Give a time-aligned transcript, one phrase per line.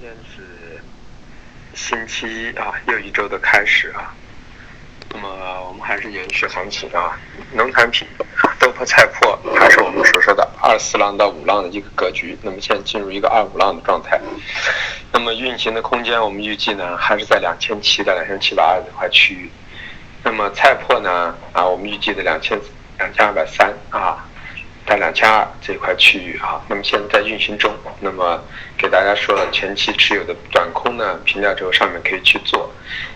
[0.00, 0.80] 今天是
[1.74, 4.14] 星期一啊，又一周的开始啊。
[5.12, 5.28] 那么
[5.68, 7.20] 我们还是延续行情啊，
[7.52, 8.08] 农产品
[8.58, 12.34] 豆粕菜粕还是我们所说的二四浪到五浪的一个格局。
[12.40, 14.18] 那么现在进入一个二五浪的状态。
[15.12, 19.50] 那么运行的空间我们预计呢，还是在两千七到两千七百二这块区域。
[20.24, 22.58] 那么菜粕呢啊，我们预计的两千
[22.96, 24.26] 两千二百三啊。
[24.90, 27.72] 在两千二这块区域啊，那么现在在运行中。
[28.00, 28.42] 那么
[28.76, 32.68] 给大家说了，前期持有的短空呢，平价轴上面可以去做，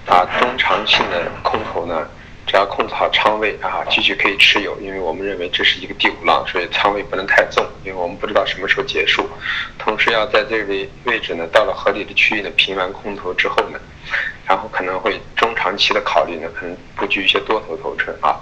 [0.07, 2.09] 啊，中长期的空头呢，
[2.47, 9.29] 只要控制好仓位啊，继续可以持有，因为我们认为这是一个第五浪，所以仓位不能太重，因为我们不知道什么时候结束。
[9.77, 13.81] 同时要在这个位置呢，到了合理的区域呢，平完空头之后呢，
[14.47, 18.39] 然后可能会中长期的考虑呢，可能布局一些多头头寸啊，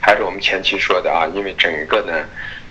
[0.00, 2.24] 还是我们前期说的啊，因为整个呢。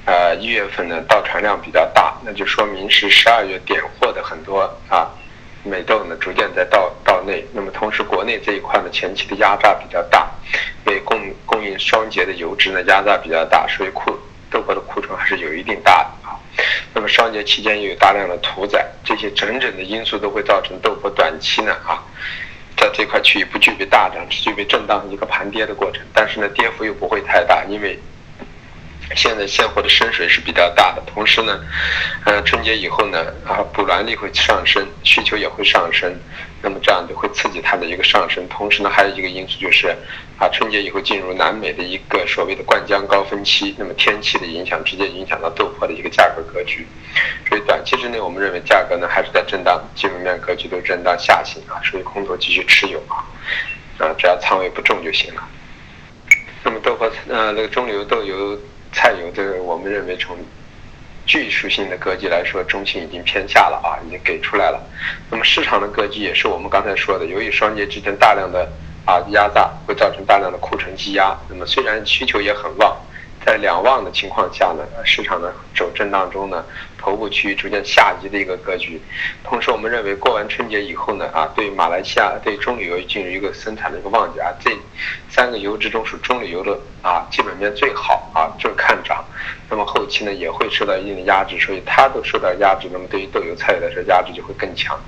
[0.09, 5.07] 呃，一月份呢，到船量比较大，那就说明是十二月点货的很多啊，
[5.63, 7.45] 美豆呢逐渐在到到内。
[7.53, 10.27] 那么同时，国内这一块呢，前期的压榨比较大，
[10.85, 14.11] 为供供应双节的油脂呢压榨比较大，所以库
[14.49, 16.33] 豆粕的库存还是有一定大的啊。
[16.91, 22.01] 那么双节期间又有大量的屠宰，这些整整的因素都会造成豆粕短期呢啊，
[22.75, 26.01] 在这块区域不具备大涨，只具备震荡一个盘跌的过程。
[26.15, 27.99] 但是呢，跌幅又不会太大，因为。
[29.15, 31.59] 现在现货的深水是比较大的，同时呢，
[32.25, 36.13] 呃，春节以后呢，啊，补栏率会上升，需求也会上升，
[36.61, 38.47] 那么这样就会刺激它的一个上升。
[38.47, 39.95] 同时呢，还有一个因素就是，
[40.37, 46.87] 啊，春节以后进入南美的一个所谓的灌浆高峰期，那么天气的影响直接影响到豆粕的一个价格格局，
[47.47, 53.25] 所以短期之内，我们认为价格呢还是在震荡，基本面格局都震荡下行啊，所以空头继续持有啊，
[53.97, 55.41] 啊，只要仓位不重就行了。
[56.63, 58.55] 那么豆粕，呃，那个中流豆油。
[58.91, 60.37] 菜油这个，我们认为从
[61.27, 64.81] 技术性的格局来说，中性已经偏下了啊，已经给出来了。
[65.29, 68.67] 那么市场的格局也是我们刚才说的，由于双节之间大量的
[69.05, 71.37] 啊压榨，会造成大量的库存积压。
[71.49, 72.97] 那么虽然需求也很旺。
[73.45, 76.63] 在两旺的情况下呢，市场呢走震荡中呢，
[76.97, 79.01] 头部区域逐渐下移的一个格局。
[79.43, 84.71] 同时，我们认为过完春节以后呢，啊，对马来西亚对中旅游进入一个生产的一个旺季啊，这
[85.29, 89.23] 三个油脂中属中旅游的啊，基本面最好啊，就是看涨。
[89.69, 94.99] 那么后期呢也会受到一定的压制，所以它都受到压制，那么对于豆油菜油来说压制就会更强。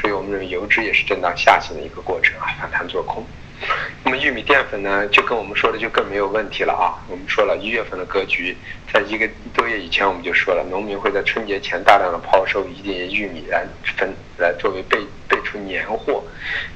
[0.00, 3.26] 所以我们认为油脂也是震荡下行的一个过程啊，反弹做空。
[4.02, 6.96] 那么玉米淀粉呢，就跟我们说的就更没有问题了啊。
[7.08, 8.56] 我们说了一月份的格局，
[8.92, 13.66] 在一个多月以前我们就说了，农民会在春节前大量的抛售一定玉米来
[13.96, 16.24] 分来作为备备出年货，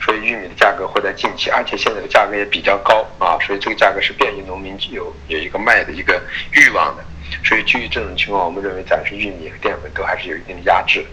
[0.01, 7.05] 所以玉米的价格会在近期，而且现在的价格也比较高啊，所以这个价格是便于农民有有一个卖的一个欲望的。
[7.43, 11.05] 所以基于这种情况，我们认为暂时玉米和淀粉都还是有一定的压制，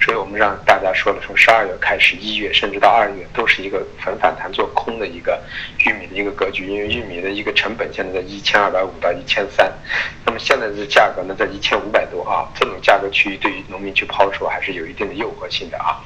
[0.00, 5.40] 所以我们让大家说了，从十二月开始，一月甚至到二月都是一个反反弹做空的一个
[5.78, 9.72] 玉米的一个格局，因为玉米的一个成本现在在一千二百五到一千三，
[10.24, 16.02] 那么现在的价格呢在一千五百多啊，这种价格区域对于农民去抛售还是有一定的诱惑性的啊，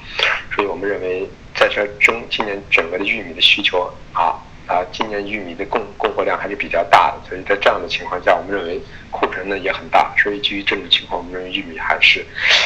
[0.54, 4.36] 所以我们认为在这中今年整个的玉米的需求啊。
[4.66, 8.80] 啊，今年玉米的供供货量还是比较大的，所以在这样的情况下，我们认为
[9.10, 12.25] 库存呢也很大，所以基于这种情况，我们认为玉米还是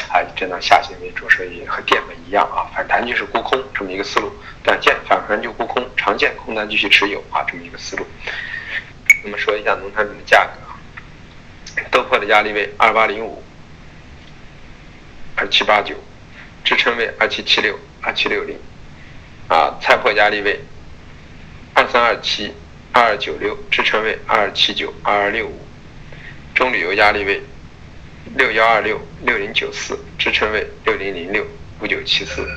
[0.09, 4.31] 啊以震荡下行为主，所以和淀粉一样啊，反弹就是沽空这么一个思路，
[4.63, 8.05] 短线反弹就沽空，长线空单继续持有啊这么一个思路。
[9.25, 10.47] 那么说一下农产品的价
[11.75, 13.43] 格，豆粕的压力位二八零五、
[15.35, 15.95] 二七八九，
[16.63, 18.57] 支撑位二七七六、二七六零，
[19.49, 20.57] 啊，菜粕压力位。
[21.91, 22.53] 三二七
[22.91, 25.59] 二二九六支撑位二二七九二二六五，
[26.53, 27.41] 中旅游压力位
[28.35, 31.45] 六幺二六六零九四支撑位六零零六
[31.79, 32.47] 五九七四，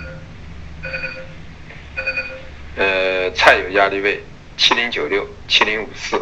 [2.77, 4.23] 呃，菜油压力位
[4.57, 6.21] 七零九六七零五四。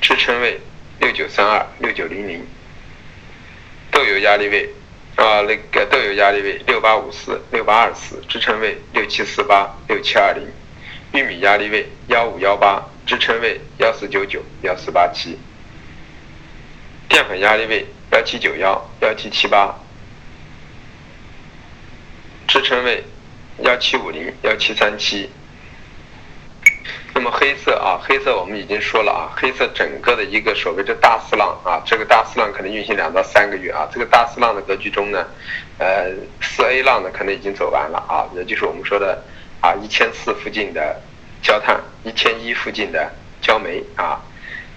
[0.00, 0.58] 支撑位
[0.98, 2.44] 六九三二六九零零，
[3.90, 4.68] 豆油压力位
[5.14, 10.48] 啊那个豆油压力位六八五四六八二四支撑位六七四八六七二零。
[11.12, 15.38] 玉米压力位幺五幺八，支撑位幺四九九幺四八七。
[17.06, 19.74] 淀粉压力位幺七九幺幺七七八，
[22.48, 23.04] 支撑位
[23.58, 25.28] 幺七五零幺七三七。
[27.14, 35.26] 那么黑色啊，黑色我们已经说了啊，黑色整个的一个所谓的大四浪啊，这个大四浪可能运行两到三个月啊，这个大四浪的格局中呢，
[35.76, 36.10] 呃，
[36.40, 39.22] 四 A 浪呢可能已经走完了啊，也就是我们说的。
[39.62, 41.00] 啊，一千四附近的
[41.40, 43.10] 焦炭，一千一附近的
[43.40, 44.20] 焦煤啊，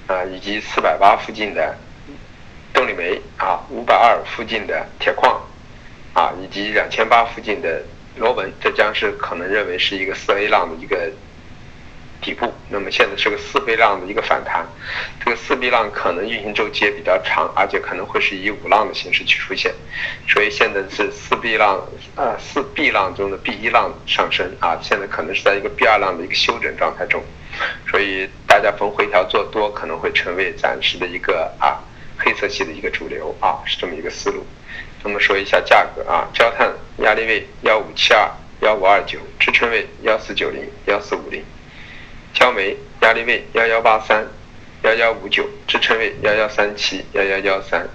[0.08, 1.76] 啊，以及四百八附近的
[2.72, 5.42] 动力煤啊，五百二附近的铁矿，
[6.14, 7.84] 啊，以及两千八附近的
[8.16, 11.12] 螺纹，这将是可能认为是一个四 A 浪的一个。
[12.26, 14.66] 底部，那么现在是个四倍浪的一个反弹，
[15.24, 19.72] 这个四倍浪可能运行周期也比较长，而且可能会是以五浪的形式去出现，
[20.28, 21.80] 所以现在是四倍浪，
[22.16, 27.24] 呃，四 B 浪中的 B 一浪上升啊，现在可能是在一个 B 二浪的一个休整状态中，
[27.88, 31.78] 所以大家逢回调做多可能会成为暂时的一个啊
[32.18, 34.44] 黑色系的一个主流啊，是这么一个思路。
[35.04, 38.28] 那么说一下价格啊，焦炭压力位幺五七二
[38.62, 41.44] 幺五二九，支撑位幺四九零幺四五零。
[42.36, 44.28] 焦煤压力位幺幺八三
[44.84, 47.88] 幺幺五九，支撑位幺幺三七幺幺幺三。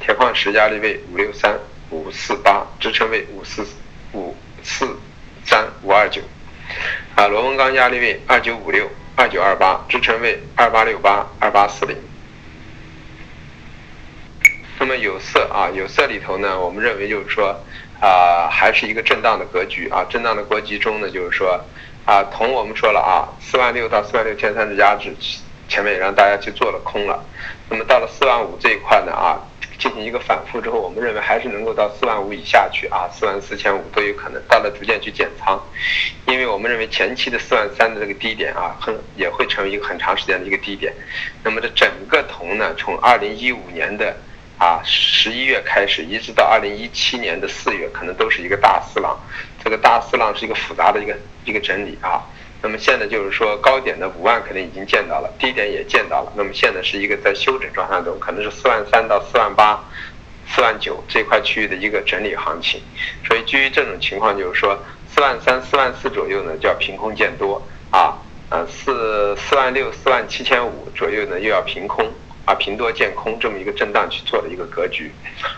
[0.00, 1.58] 铁矿石压力位五六三
[1.90, 3.66] 五四八，支撑位五四
[4.12, 4.96] 五四
[5.44, 6.22] 三五二九。
[7.16, 11.96] 啊，螺纹钢压力位二九五六二九二八，支撑位二八六八二八四零。
[14.78, 17.48] 那么有色啊，有色里头呢，我们认为就是说
[18.00, 21.60] 啊，还是一个震荡的格局啊，震荡的格局中呢，就是说。
[22.08, 25.14] 啊，铜我们说了啊，四万六到四万六千三的压制，
[25.68, 27.22] 前面也让大家去做了空了。
[27.68, 29.36] 那么到了四万五这一块呢啊，
[29.78, 34.42] 进行一个反复之后，我们认为还是能够到四万五以下去啊，四万四千五都有可能。
[34.48, 35.62] 到了逐渐去减仓，
[36.26, 40.90] 因为我们认为前期的四万三的这个低点啊，很也会成为一个很长时间的一个低点。
[41.44, 44.16] 那么这整个铜呢，从二零一五年的
[44.56, 49.14] 啊十一月开始，一直到二零一七年的四月，可能都是一个大四浪。
[49.62, 52.22] 这个大四浪是一个复杂的一个一个整理啊，
[52.62, 59.82] 那么现在就是说高点的五万肯定已经见到了，低点也见到了，那么现在是一个在休整状态中，可能是四万三到四万八、
[60.48, 62.80] 四万九这块区域的一个整理行情，
[63.26, 64.78] 所以基于这种情况，就是说
[65.12, 67.60] 四万三、四万四左右呢就要凭空见多
[67.90, 68.16] 啊，
[68.50, 72.10] 呃四四万六、四万七千五左右呢又要凭空。
[72.48, 75.12] 啊，平多见空这么一个震荡去做的一个格局，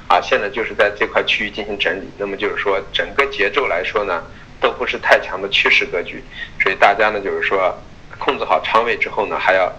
[0.08, 2.08] 啊，现在就是在这块区域进行整理。
[2.18, 4.24] 那么就是说，整个节奏来说呢，
[4.60, 6.20] 都不是太强的趋势格局，
[6.60, 7.78] 所以大家呢就是说，
[8.18, 9.72] 控制好仓位之后呢，还要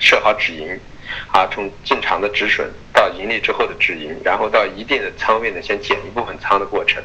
[0.00, 0.76] 设好止盈，
[1.30, 7.00] 啊，从进场的止损到盈利之后的止盈，然后到一定的仓位呢，先减一部分仓的过程，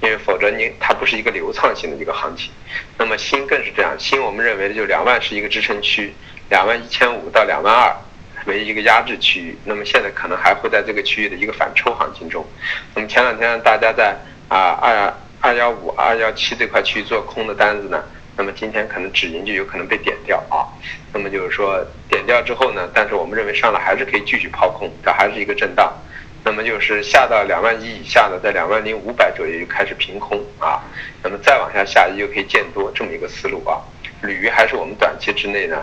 [0.00, 2.50] 因为否则你它不是一个流畅性的一个行情。
[2.96, 6.14] 那么锌更是这样，锌我们认为的就两万是一个支撑区，
[6.48, 7.94] 两万一千五到两万二。
[8.46, 12.44] 为一个压制区域，那么现在可能还会在这个区域的一个反抽行情中。
[12.94, 14.16] 那么前两天大家在
[14.48, 18.02] 啊二二幺五二幺七这块区域做空的单子呢，
[18.36, 20.64] 那么今天可能止盈就有可能被点掉啊。
[21.12, 25.92] 那么就是说点掉之后呢，但是我们认为上来还是可以继续抛空，这还是一个震荡。
[26.42, 30.80] 那么就是下到两万一以下呢，在两万零五百左右就开始平空啊。
[31.22, 33.76] 那么再往下下又可以见多这么一个思路啊。
[34.22, 35.76] 铝还是我们短期之内呢。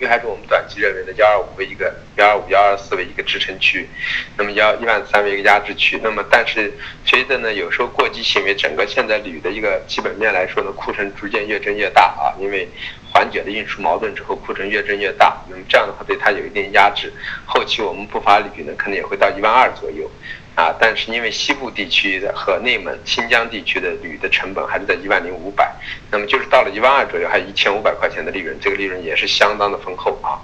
[0.00, 3.88] 因为还是我们短期认为的幺二五为一个幺二五幺二四为一个支撑区，
[4.36, 5.98] 那么幺一万三为一个压制区。
[6.02, 6.72] 那么但是
[7.04, 12.68] 随着呢有时候过激行为，整个现在铝的一个基本面来说呢，库存逐渐越增越大啊，因为
[13.10, 15.36] 缓解了运输矛盾之后，库存越增越大。
[15.50, 17.12] 那么这样的话对它有一定压制，
[17.44, 20.08] 后期我们不乏铝呢，可能也会到一万二左右。
[20.58, 25.72] 啊，但是因为西部地区的和内蒙、新疆地区的铝的成本还是在一万零五百，
[26.10, 30.34] 那么就是到了一万二左右，还有一千五百块钱的利润，这个利润也是相当的丰厚啊。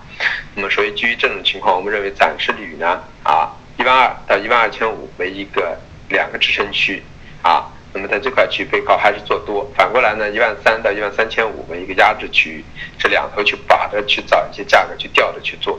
[0.55, 5.76] 那么所以基于这种情况，我们认为暂时铝呢，啊，一万二到一万二千五为一个
[6.08, 7.02] 两个支撑区，
[7.43, 12.65] 啊，那么在这块区域背靠还是做多，反过来呢，一万三到一万三千五为一个压制区域，
[13.00, 15.77] 这两头去把着去找一些价格去吊着去做。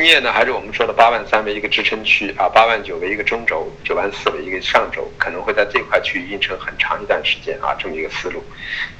[0.00, 8.42] 镍呢，还是我们说的八万三为一个支撑区啊，八万九为一个中轴，九万四为一个上轴，可能会在这块区域运成很长一段时间啊，这么一个思路。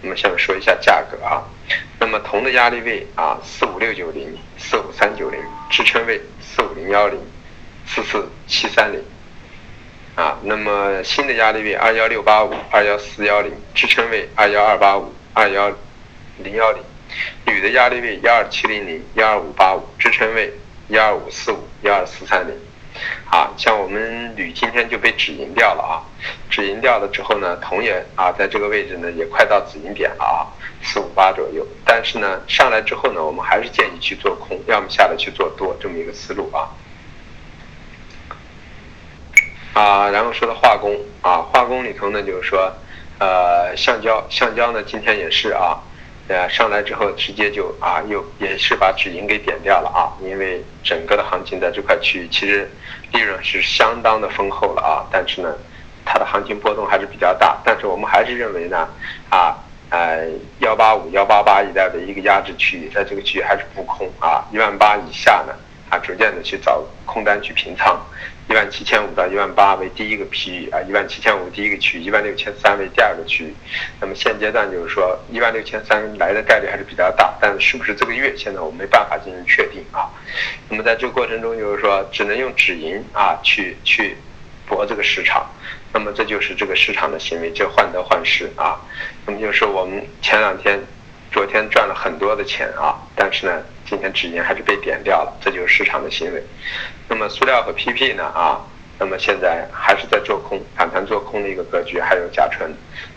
[0.03, 1.43] 那么下面说一下价格啊，
[1.99, 7.19] 那么铜的压力位啊，四五六九零，四五三九零，支撑位四五零幺零，
[7.87, 9.03] 四四七三零，
[10.15, 15.73] 啊，那么新的压力位二幺六八五，二幺四幺零，支撑位二幺二八五，二幺
[16.39, 16.83] 零幺零，
[17.47, 20.53] 铝的压力位幺二七零零，幺二五八五，支撑位。
[20.93, 22.55] 幺二五四五幺二四三零，
[23.31, 26.05] 啊，像我们铝今天就被止盈掉了啊，
[26.51, 30.45] 止盈掉了之后呢，铜也啊在这个位置呢也快到止盈点了啊，
[30.83, 31.67] 四五八左右。
[31.87, 36.69] 但是呢上来之后呢，我们还是建议去做空，要么下来去做多这么一个思路啊。
[39.73, 42.71] 啊，然后说到化工啊，化工里头呢就是说，
[43.19, 45.81] 呃，橡胶，橡胶呢今天也是啊。
[46.29, 52.71] 呃，上来之后直接就啊，又也是把止盈给点掉了啊，因为整个的行情在这块区域其实
[53.13, 55.53] 利润是相当的丰厚了啊，但是呢，
[56.05, 58.89] 它的行情波动还是比较大，但是我们还是认为呢，
[59.31, 59.59] 啊，
[59.91, 60.27] 呃，
[60.61, 65.53] 幺八五幺八八一带的一个压制区域，在这个区域还是不空啊，一万八以下呢，
[65.93, 68.01] 啊，逐渐的去找空单去平仓。
[68.49, 73.55] 一万七千五到一万八为第一个区域啊，一万七千五第一个区域，一万六千三为第二个区域。
[74.01, 80.09] 那么现阶段就是说一万六千三来的概率还是比较大，但是不是这个月，现在我没办法进行确定啊。
[80.71, 84.17] 那么在这个过程中，就是说只能用止盈啊去去
[84.67, 85.47] 博这个市场。
[85.93, 88.81] 那么这就是这个市场的行为，就患得患失啊。
[89.27, 90.81] 那么就是我们前两天、
[91.33, 96.43] 昨天赚了很多的钱啊，但是呢，今天止盈还是被点掉了，这就是市场的行为。
[97.09, 98.61] 那么塑料和 PP 呢啊，
[98.99, 102.71] 那么现在还是在做空，反弹做空的一个格局，还有甲醇，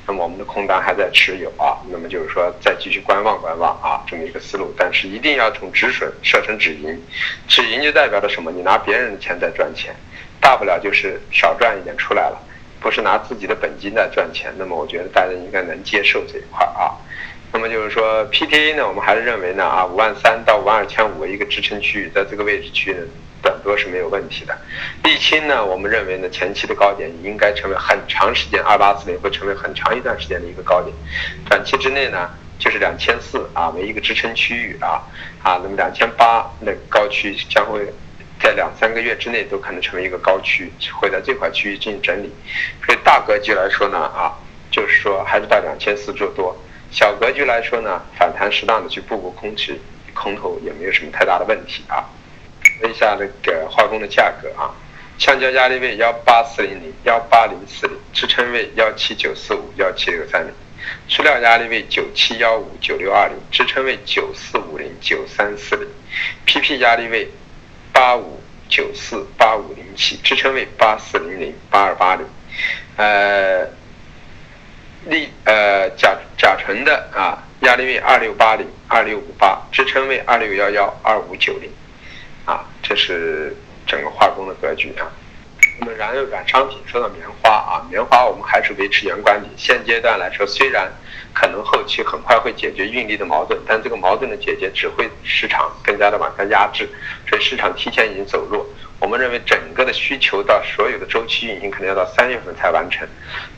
[0.08, 1.76] 那么我们的空单还在持有啊。
[1.92, 6.98] 那么就是说再继续观望观望啊，这么一个思路，但是一定要从止损设成止盈，
[7.50, 8.50] 止盈就代表着什么？
[8.50, 9.94] 你拿别人的钱在赚钱，
[10.40, 12.42] 大不了就是少赚一点出来了。
[12.80, 16.96] 不是拿自己的本金在赚钱，那么我觉得大家应该能接受这一块啊。
[17.56, 22.94] 那么就是说，PTA 呢，我们还是认为呢啊，五万三到五万二千五一个支撑区域，在这个位置区，
[23.42, 24.54] 短多是没有问题的。
[25.02, 30.94] 沥青呢，我们认为呢，前期的高点应该成为很长时间，二八四零会成为很长一段时间的一个高点。
[31.48, 35.00] 短期之内呢，就是两千四啊为一个支撑区域啊
[35.42, 37.88] 啊，那么两千八那高区将会。
[38.38, 40.70] 在两三个月之内都可能成为一个高区，
[41.00, 42.30] 会在这块区域进行整理。
[42.86, 44.36] 所以大格局来说呢，啊，
[44.70, 46.54] 就是说还是到两千四做多；
[46.96, 49.78] 小格局来说呢，反弹适当的去布布空区，
[50.14, 52.08] 空头也没有什么太大的问题啊。
[52.80, 54.72] 说一下那个化工的价格啊，
[55.18, 60.54] 橡胶压力位幺八四零零、幺八零四零，支撑位幺七九四五、幺七六三零；
[61.10, 65.86] 塑料压力位九七幺五、九六二零，支撑位九四五零、九三四零
[66.48, 67.30] ；PP 压力位。
[67.98, 72.28] 八五九四八五零七支撑位八四零零八二八零，
[72.98, 73.66] 呃，
[75.06, 81.68] 力呃甲甲醇的啊压力位二六八零二六五八支撑位二六幺幺二五九零，
[82.46, 83.52] 啊，这是
[83.88, 85.10] 整个化工的格局啊。
[85.80, 89.52] 那么燃油软商品说到棉花啊，棉花我们还是维持原观点。
[89.58, 90.92] 现阶段来说，虽然
[91.34, 96.90] 可能后期很快会解决运力的矛盾，但这个矛盾的解决只会市场更加的往下压制，
[97.30, 98.66] 所以市场提前已经走弱。
[99.00, 103.08] 我们认为整个的需求到所有的周期运行可能要到三月份才完成。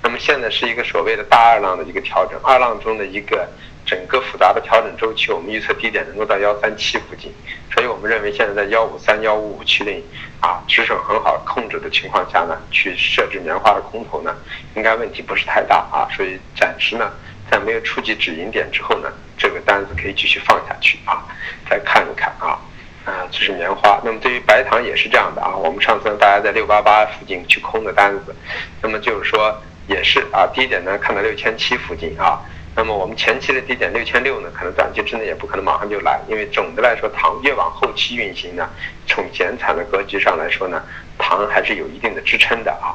[0.01, 3.47] 那么现在是一个所谓的大二浪的一个调整，二浪中的一个。
[3.87, 7.33] 整个复杂的调整周期，我们预测低点能够到幺三七附近，
[7.73, 10.03] 所以我们认为现在在幺五三、幺五五区内，
[10.41, 14.35] 啊，止损很好控制的情况下呢，去设置棉花的空头呢，
[14.75, 17.09] 应该问题不是太大啊，所以暂时呢，
[17.49, 21.23] 在没有触及止盈点之后呢，这个单子可以继续放下去啊，
[21.69, 22.59] 再看一看啊，
[23.05, 24.01] 啊，这是棉花。
[24.03, 28.35] 那么对于白糖也是这样的啊，我们上次大家在六八八附近去空的单子，
[28.81, 32.41] 那么就是说也是啊，低点呢看到六千七附近啊。
[32.77, 38.69] 那么我们前期的低点六千六呢，可能短期之内也不可能马上就来，因为总的来说，糖越往后期运行呢，
[39.07, 40.79] 从减产的格局上来说呢，
[41.17, 42.93] 糖还是有一定的支撑的啊。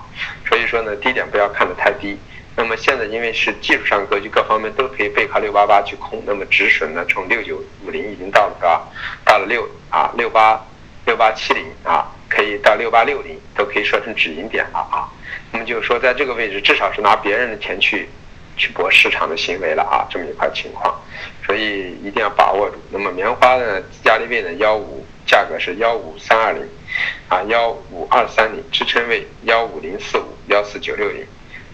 [0.48, 2.16] 所以说呢，低点不要看得太低。
[2.54, 8.88] 那么现在因为是技术上格局各方面都可以背靠六八八去空，那么止损呢，从六九五零已经到了是吧？
[9.24, 10.64] 到了六啊六八
[11.06, 15.10] 六八七零啊，可以到六八六零都可以设成止盈点了啊。
[15.50, 18.08] 那么就是说，在这个位置至少是拿别人的钱去。
[18.62, 20.94] 去博市场的行为了啊，这么一块情况，
[21.44, 22.76] 所以一定要把握住。
[22.92, 26.62] 那么棉花呢，压力位呢幺五，价格是幺五三二零，
[27.28, 31.26] 啊幺五二三零，支撑位幺五零四五幺四九六零，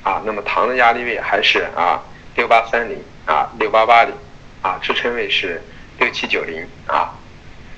[0.03, 2.01] 啊那么糖的压力位还是啊
[2.37, 4.15] 六八三零啊六八八零，
[4.63, 5.61] 啊支撑位是
[5.99, 7.13] 六七九零啊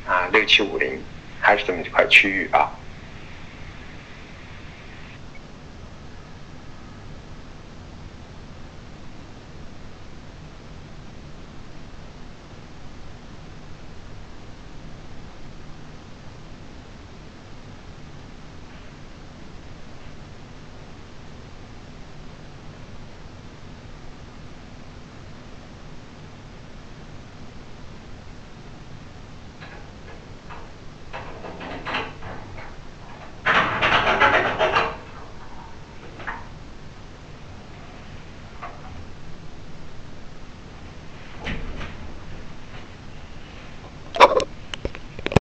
[0.06, 1.02] 啊六七五零，
[1.40, 2.70] 还是这么一块区域啊。